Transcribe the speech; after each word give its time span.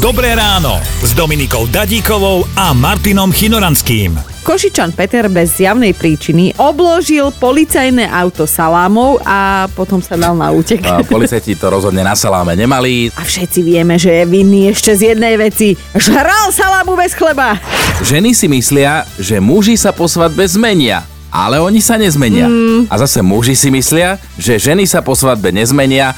Dobré 0.00 0.32
ráno 0.32 0.80
s 1.04 1.12
Dominikou 1.12 1.68
Dadíkovou 1.68 2.48
a 2.56 2.72
Martinom 2.72 3.28
Chinoranským. 3.28 4.16
Košičan 4.40 4.96
Peter 4.96 5.28
bez 5.28 5.60
zjavnej 5.60 5.92
príčiny 5.92 6.56
obložil 6.56 7.28
policajné 7.36 8.08
auto 8.08 8.48
salámov 8.48 9.20
a 9.28 9.68
potom 9.76 10.00
sa 10.00 10.16
dal 10.16 10.32
na 10.32 10.56
útek. 10.56 10.80
A 10.88 11.04
policajti 11.04 11.52
to 11.52 11.68
rozhodne 11.68 12.00
na 12.00 12.16
saláme 12.16 12.56
nemali. 12.56 13.12
A 13.12 13.28
všetci 13.28 13.60
vieme, 13.60 14.00
že 14.00 14.08
je 14.08 14.24
vinný 14.24 14.72
ešte 14.72 14.96
z 14.96 15.12
jednej 15.12 15.36
veci. 15.36 15.76
Žral 15.92 16.48
salámu 16.48 16.96
bez 16.96 17.12
chleba. 17.12 17.60
Ženy 18.00 18.32
si 18.32 18.48
myslia, 18.48 19.04
že 19.20 19.36
muži 19.36 19.76
sa 19.76 19.92
po 19.92 20.08
svadbe 20.08 20.48
zmenia. 20.48 21.04
Ale 21.28 21.60
oni 21.60 21.84
sa 21.84 22.00
nezmenia. 22.00 22.48
Mm. 22.48 22.88
A 22.88 22.94
zase 23.04 23.20
muži 23.20 23.52
si 23.52 23.68
myslia, 23.68 24.16
že 24.40 24.56
ženy 24.56 24.88
sa 24.88 25.04
po 25.04 25.12
svadbe 25.12 25.52
nezmenia, 25.52 26.16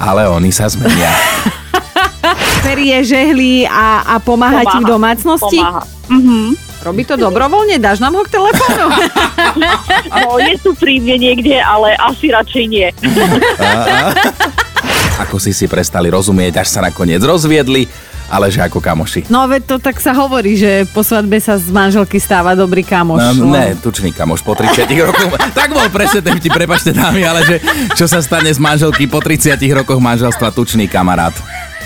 ale 0.00 0.24
oni 0.32 0.48
sa 0.48 0.64
zmenia. 0.64 1.12
Perie 2.62 2.98
žehli 3.06 3.64
a, 3.64 4.02
a 4.04 4.14
pomáha, 4.18 4.66
ti 4.66 4.78
v 4.82 4.86
domácnosti? 4.86 5.58
Pomáha. 5.58 5.82
Mhm. 6.08 6.68
Robí 6.78 7.02
to 7.02 7.18
dobrovoľne? 7.18 7.82
Dáš 7.82 7.98
nám 7.98 8.14
ho 8.14 8.22
k 8.22 8.38
telefónu? 8.38 8.86
No, 10.08 10.38
je 10.38 10.54
tu 10.62 10.78
pri 10.78 11.02
mne 11.02 11.18
niekde, 11.18 11.58
ale 11.58 11.98
asi 11.98 12.30
radšej 12.30 12.64
nie. 12.70 12.86
Ako 15.26 15.42
si 15.42 15.50
si 15.50 15.66
prestali 15.66 16.06
rozumieť, 16.06 16.62
až 16.62 16.70
sa 16.70 16.78
nakoniec 16.78 17.18
rozviedli, 17.18 17.90
ale 18.30 18.54
že 18.54 18.62
ako 18.62 18.78
kamoši. 18.78 19.26
No 19.26 19.50
veď 19.50 19.66
to 19.66 19.76
tak 19.82 19.98
sa 19.98 20.14
hovorí, 20.14 20.54
že 20.54 20.86
po 20.94 21.02
svadbe 21.02 21.42
sa 21.42 21.58
z 21.58 21.66
manželky 21.74 22.22
stáva 22.22 22.54
dobrý 22.54 22.86
kamoš. 22.86 23.42
No, 23.42 23.50
ne, 23.50 23.74
tučný 23.74 24.14
kamoš 24.14 24.46
po 24.46 24.54
30 24.54 24.86
rokoch. 25.02 25.34
tak 25.58 25.74
bol 25.74 25.90
presne 25.90 26.22
ten 26.22 26.38
vtip, 26.38 26.54
prepačte 26.54 26.94
dámy, 26.94 27.26
ale 27.26 27.42
že 27.42 27.56
čo 27.98 28.06
sa 28.06 28.22
stane 28.22 28.54
z 28.54 28.62
manželky 28.62 29.10
po 29.10 29.18
30 29.18 29.58
rokoch 29.74 29.98
manželstva 29.98 30.54
tučný 30.54 30.86
kamarát. 30.86 31.34